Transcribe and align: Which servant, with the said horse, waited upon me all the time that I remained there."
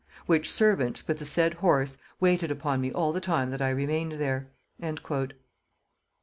Which 0.25 0.51
servant, 0.51 1.03
with 1.07 1.19
the 1.19 1.25
said 1.25 1.53
horse, 1.53 1.95
waited 2.19 2.49
upon 2.49 2.81
me 2.81 2.91
all 2.91 3.11
the 3.13 3.21
time 3.21 3.51
that 3.51 3.61
I 3.61 3.69
remained 3.69 4.13
there." 4.13 4.49